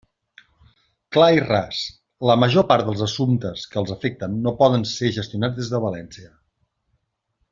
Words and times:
Clar 1.15 1.27
i 1.39 1.43
ras: 1.43 1.81
la 2.29 2.37
major 2.45 2.65
part 2.71 2.87
dels 2.87 3.03
assumptes 3.09 3.67
que 3.73 3.79
els 3.83 3.93
afecten 3.99 4.41
no 4.47 4.55
poden 4.63 4.89
ser 4.93 5.13
gestionats 5.21 5.61
des 5.61 5.71
de 5.75 5.85
València. 5.89 6.33